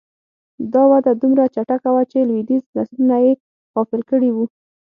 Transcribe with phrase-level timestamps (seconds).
[0.73, 3.31] دا وده دومره چټکه وه چې لوېدیځ نسلونه یې
[3.73, 4.45] غافل کړي وو